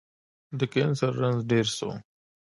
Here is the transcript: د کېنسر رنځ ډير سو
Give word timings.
د 0.59 0.61
کېنسر 0.73 1.11
رنځ 1.21 1.39
ډير 1.49 1.67
سو 1.77 1.89